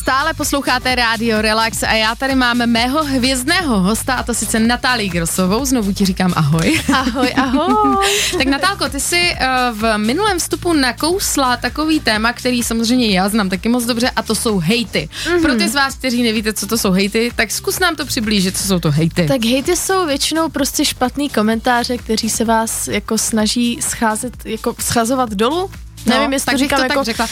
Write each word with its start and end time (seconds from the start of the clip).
Stále 0.00 0.34
posloucháte 0.34 0.94
rádio 0.94 1.42
Relax 1.42 1.82
a 1.82 1.92
já 1.92 2.14
tady 2.14 2.34
mám 2.34 2.56
mého 2.66 3.04
hvězdného 3.04 3.80
hosta 3.80 4.14
a 4.14 4.22
to 4.22 4.34
sice 4.34 4.60
Natálii 4.60 5.08
Grosovou, 5.08 5.64
znovu 5.64 5.92
ti 5.92 6.04
říkám 6.04 6.32
ahoj. 6.36 6.80
Ahoj, 6.92 7.32
ahoj. 7.36 8.06
tak 8.38 8.46
Natálko, 8.46 8.88
ty 8.88 9.00
jsi 9.00 9.30
uh, 9.30 9.78
v 9.78 9.98
minulém 9.98 10.38
vstupu 10.38 10.72
nakousla 10.72 11.56
takový 11.56 12.00
téma, 12.00 12.32
který 12.32 12.62
samozřejmě 12.62 13.10
já 13.10 13.28
znám 13.28 13.48
taky 13.48 13.68
moc 13.68 13.84
dobře 13.84 14.10
a 14.10 14.22
to 14.22 14.34
jsou 14.34 14.58
hejty. 14.58 15.08
Mm-hmm. 15.24 15.42
Pro 15.42 15.54
ty 15.54 15.68
z 15.68 15.74
vás, 15.74 15.94
kteří 15.94 16.22
nevíte, 16.22 16.52
co 16.52 16.66
to 16.66 16.78
jsou 16.78 16.90
hejty, 16.90 17.32
tak 17.36 17.50
zkus 17.50 17.78
nám 17.78 17.96
to 17.96 18.06
přiblížit, 18.06 18.58
co 18.58 18.64
jsou 18.64 18.78
to 18.78 18.90
hejty. 18.90 19.26
Tak 19.28 19.44
hejty 19.44 19.76
jsou 19.76 20.06
většinou 20.06 20.48
prostě 20.48 20.84
špatný 20.84 21.30
komentáře, 21.30 21.98
kteří 21.98 22.30
se 22.30 22.44
vás 22.44 22.88
jako 22.88 23.18
snaží 23.18 23.78
scházet, 23.82 24.32
jako 24.44 24.74
schazovat 24.80 25.30
dolů, 25.34 25.70
No, 26.06 26.16
Nevím, 26.16 26.32
jestli 26.32 26.46
tak 26.46 26.54
to 26.54 26.58
říkám 26.58 26.78
to 26.78 26.82
jako... 26.82 26.94
tak 26.94 27.04
řekla. 27.04 27.26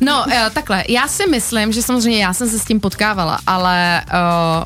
No, 0.00 0.24
uh, 0.26 0.32
takhle, 0.52 0.84
já 0.88 1.08
si 1.08 1.26
myslím, 1.30 1.72
že 1.72 1.82
samozřejmě 1.82 2.22
já 2.22 2.32
jsem 2.32 2.48
se 2.48 2.58
s 2.58 2.64
tím 2.64 2.80
potkávala, 2.80 3.38
ale 3.46 4.02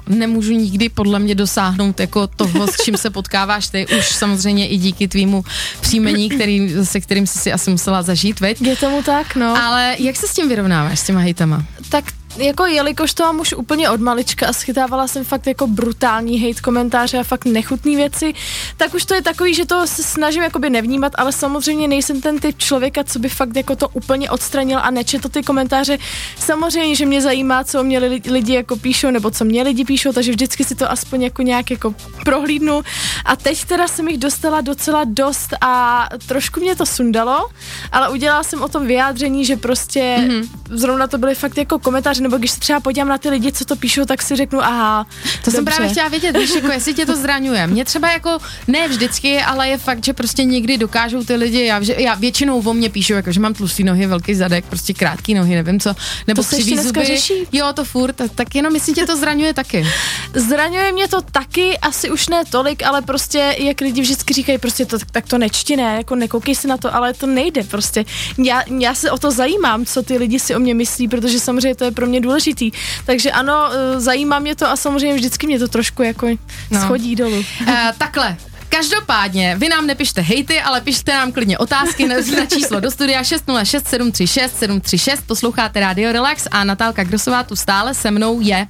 uh, 0.09 0.17
nemůžu 0.17 0.53
nikdy 0.53 0.89
podle 0.89 1.19
mě 1.19 1.35
dosáhnout 1.35 2.01
jako 2.01 2.27
toho, 2.27 2.67
s 2.67 2.85
čím 2.85 2.97
se 2.97 3.11
potkáváš 3.11 3.69
ty, 3.69 3.87
už 3.99 4.07
samozřejmě 4.07 4.69
i 4.69 4.77
díky 4.77 5.09
tvýmu 5.09 5.45
příjmení, 5.81 6.29
který, 6.29 6.73
se 6.85 7.01
kterým 7.01 7.27
jsi 7.27 7.39
si 7.39 7.53
asi 7.53 7.71
musela 7.71 8.03
zažít, 8.03 8.41
veď? 8.41 8.63
Je 8.63 8.77
tomu 8.77 9.03
tak, 9.03 9.37
no. 9.37 9.63
Ale 9.65 9.97
jak 9.99 10.17
se 10.17 10.29
s 10.29 10.33
tím 10.33 10.49
vyrovnáváš, 10.49 11.01
s 11.01 11.03
těma 11.03 11.21
hejtama? 11.21 11.65
Tak 11.89 12.05
jako 12.39 12.67
jelikož 12.67 13.15
to 13.15 13.23
mám 13.23 13.41
už 13.41 13.53
úplně 13.53 13.91
od 13.91 14.01
malička 14.01 14.47
a 14.49 14.53
schytávala 14.53 15.09
jsem 15.09 15.25
fakt 15.25 15.47
jako 15.47 15.67
brutální 15.67 16.41
hate 16.41 16.61
komentáře 16.61 17.19
a 17.19 17.23
fakt 17.23 17.45
nechutné 17.45 17.97
věci, 17.97 18.35
tak 18.77 18.95
už 18.95 19.05
to 19.05 19.15
je 19.15 19.23
takový, 19.23 19.55
že 19.55 19.67
to 19.67 19.87
se 19.87 20.03
snažím 20.03 20.43
jakoby 20.43 20.71
nevnímat, 20.71 21.13
ale 21.17 21.33
samozřejmě 21.33 21.89
nejsem 21.89 22.21
ten 22.21 22.39
typ 22.39 22.59
člověka, 22.59 23.05
co 23.05 23.19
by 23.19 23.29
fakt 23.29 23.57
jako 23.57 23.77
to 23.77 23.89
úplně 23.89 24.31
odstranil 24.31 24.79
a 24.83 24.91
nečetl 24.91 25.29
ty 25.29 25.43
komentáře. 25.43 25.99
Samozřejmě, 26.39 26.97
že 26.97 27.07
mě 27.07 27.23
zajímá, 27.23 27.65
co 27.65 27.85
mě 27.85 27.99
lidi 28.31 28.55
jako 28.55 28.77
píšou, 28.77 29.11
nebo 29.11 29.31
co 29.31 29.45
mě 29.45 29.63
lidi 29.63 29.85
píšou, 29.85 30.13
takže 30.13 30.33
vždycky 30.33 30.65
si 30.65 30.75
to 30.75 30.91
aspoň 30.91 31.23
jako 31.23 31.43
nějak 31.43 31.71
jako 31.71 31.95
prohlídnu. 32.25 32.83
A 33.25 33.37
teď 33.37 33.65
teda 33.65 33.89
jsem 33.89 34.09
jich 34.09 34.19
dostala 34.19 34.61
docela 34.61 35.05
dost 35.05 35.55
a 35.61 36.09
trošku 36.27 36.61
mě 36.61 36.77
to 36.77 36.87
sundalo, 36.87 37.49
ale 37.93 38.09
udělala 38.09 38.43
jsem 38.43 38.63
o 38.63 38.69
tom 38.69 38.87
vyjádření, 38.87 39.45
že 39.45 39.57
prostě 39.57 40.01
mm-hmm. 40.01 40.49
zrovna 40.71 41.07
to 41.07 41.19
byly 41.19 41.35
fakt 41.35 41.59
jako 41.59 41.79
komentáře, 41.79 42.23
nebo 42.29 42.39
když 42.39 42.51
se 42.51 42.61
třeba 42.61 42.81
podívám 42.81 43.09
na 43.09 43.19
ty 43.19 43.31
lidi, 43.31 43.53
co 43.53 43.65
to 43.65 43.77
píšou, 43.77 44.05
tak 44.05 44.23
si 44.23 44.37
řeknu, 44.37 44.65
aha. 44.65 45.05
To 45.05 45.29
dobře. 45.45 45.51
jsem 45.51 45.65
právě 45.65 45.89
chtěla 45.89 46.09
vědět, 46.09 46.37
víš, 46.37 46.55
jako 46.55 46.73
jestli 46.73 46.95
tě 46.95 47.07
to 47.07 47.17
zraňuje. 47.17 47.67
Mě 47.67 47.85
třeba 47.85 48.13
jako 48.13 48.39
ne 48.69 48.89
vždycky, 48.89 49.41
ale 49.41 49.69
je 49.69 49.79
fakt, 49.79 50.05
že 50.05 50.13
prostě 50.13 50.45
někdy 50.45 50.79
dokážou 50.79 51.25
ty 51.25 51.35
lidi, 51.35 51.65
já, 51.65 51.83
že, 51.83 51.95
já 51.99 52.15
většinou 52.15 52.61
o 52.61 52.75
mě 52.75 52.91
píšu, 52.91 53.13
jako 53.13 53.33
že 53.33 53.41
mám 53.41 53.55
tlustý 53.55 53.85
nohy, 53.85 54.07
velký 54.07 54.35
zadek, 54.35 54.65
prostě 54.65 54.95
krátký 54.95 55.35
nohy, 55.35 55.55
nevím 55.55 55.81
co, 55.81 55.95
nebo 56.27 56.43
to 56.43 56.49
křivý 56.49 56.79
zuby. 56.79 57.05
Řeší? 57.05 57.35
Jo, 57.53 57.73
to 57.75 57.85
furt, 57.85 58.13
tak, 58.13 58.31
tak 58.35 58.55
jenom 58.55 58.75
jestli 58.75 58.93
tě 58.93 59.07
to 59.07 59.17
zraňuje 59.17 59.55
taky. 59.55 59.87
Zraňuje 60.35 60.93
mě 60.93 61.09
to 61.09 61.21
taky, 61.21 61.79
asi 61.79 62.11
už 62.11 62.29
ne 62.29 62.43
tolik, 62.51 62.83
ale 62.83 63.03
prostě, 63.03 63.57
jak 63.59 63.81
lidi 63.81 64.01
vždycky 64.01 64.35
říkají, 64.35 64.59
prostě 64.59 64.87
to, 64.87 64.99
tak 65.13 65.27
to 65.27 65.39
nečti, 65.39 65.77
ne, 65.77 65.97
jako 65.97 66.15
nekoukej 66.15 66.55
si 66.55 66.69
na 66.69 66.77
to, 66.77 66.95
ale 66.95 67.15
to 67.15 67.27
nejde 67.27 67.65
prostě. 67.65 68.05
Já, 68.39 68.63
já 68.79 68.95
se 68.95 69.11
o 69.11 69.19
to 69.19 69.31
zajímám, 69.31 69.87
co 69.87 70.03
ty 70.03 70.19
lidi 70.19 70.39
si 70.39 70.55
o 70.55 70.59
mě 70.59 70.75
myslí, 70.75 71.09
protože 71.09 71.41
samozřejmě 71.41 71.75
to 71.75 71.85
je 71.85 71.91
pro 71.91 72.07
mě 72.09 72.21
důležitý. 72.21 72.71
Takže 73.05 73.31
ano, 73.31 73.71
eh, 73.73 74.01
zajímá 74.01 74.39
mě 74.39 74.55
to 74.55 74.71
a 74.71 74.77
samozřejmě 74.77 75.15
vždycky 75.15 75.47
mě 75.47 75.59
to 75.59 75.69
trošku 75.69 76.03
jako 76.03 76.29
no. 76.71 76.81
schodí 76.81 77.17
dolů. 77.17 77.39
Uh, 77.39 77.75
takhle, 77.99 78.37
Každopádně, 78.69 79.57
vy 79.59 79.69
nám 79.69 79.87
nepište 79.87 80.21
hejty, 80.21 80.61
ale 80.61 80.81
pište 80.81 81.13
nám 81.13 81.33
klidně 81.33 81.59
otázky 81.59 82.09
na, 82.09 82.17
na 82.37 82.47
číslo 82.47 82.81
do 82.81 82.91
studia 82.91 83.25
606 83.25 83.89
736 83.89 84.59
736. 84.59 85.27
Posloucháte 85.27 85.81
Radio 85.81 86.13
Relax 86.13 86.49
a 86.51 86.65
Natálka 86.65 87.05
Grosová 87.05 87.43
tu 87.43 87.57
stále 87.57 87.95
se 87.95 88.11
mnou 88.11 88.41
je. 88.41 88.67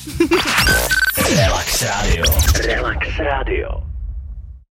Relax 1.36 1.82
Radio. 1.82 2.24
Relax 2.54 3.08
Radio. 3.18 3.68